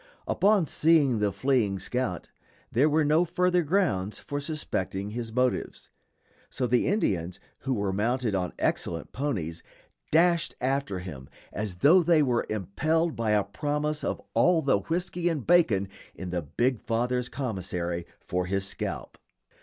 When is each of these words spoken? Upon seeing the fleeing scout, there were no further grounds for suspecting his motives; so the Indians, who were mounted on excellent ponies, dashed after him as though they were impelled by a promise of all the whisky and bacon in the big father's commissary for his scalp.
Upon 0.27 0.65
seeing 0.65 1.19
the 1.19 1.31
fleeing 1.31 1.77
scout, 1.77 2.27
there 2.71 2.89
were 2.89 3.05
no 3.05 3.23
further 3.23 3.61
grounds 3.61 4.17
for 4.17 4.39
suspecting 4.39 5.11
his 5.11 5.31
motives; 5.31 5.89
so 6.49 6.65
the 6.65 6.87
Indians, 6.87 7.39
who 7.59 7.75
were 7.75 7.93
mounted 7.93 8.33
on 8.33 8.51
excellent 8.57 9.11
ponies, 9.11 9.61
dashed 10.11 10.55
after 10.59 10.97
him 10.97 11.29
as 11.53 11.75
though 11.75 12.01
they 12.01 12.23
were 12.23 12.47
impelled 12.49 13.15
by 13.15 13.29
a 13.33 13.43
promise 13.43 14.03
of 14.03 14.19
all 14.33 14.63
the 14.63 14.79
whisky 14.79 15.29
and 15.29 15.45
bacon 15.45 15.87
in 16.15 16.31
the 16.31 16.41
big 16.41 16.81
father's 16.81 17.29
commissary 17.29 18.07
for 18.19 18.47
his 18.47 18.65
scalp. 18.67 19.19